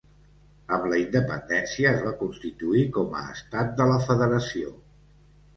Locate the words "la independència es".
0.93-2.01